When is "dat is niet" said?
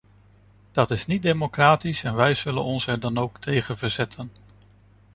0.71-1.21